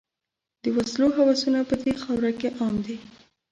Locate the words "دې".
1.81-1.93